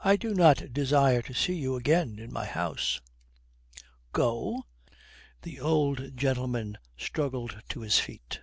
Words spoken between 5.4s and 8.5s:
The old gentleman struggled to his feet.